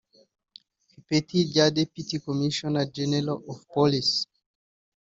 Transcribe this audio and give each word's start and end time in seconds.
ku 0.87 0.91
ipeti 0.99 1.37
rya 1.49 1.65
Deputy 1.77 2.15
Commissioner 2.25 2.85
General 2.95 3.37
of 3.51 3.57
Police 3.73 4.15